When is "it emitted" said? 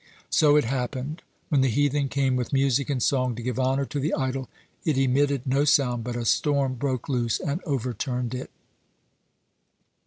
4.83-5.45